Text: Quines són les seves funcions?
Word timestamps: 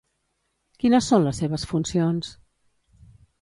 Quines 0.83 1.09
són 1.11 1.25
les 1.27 1.41
seves 1.43 1.67
funcions? 1.73 2.33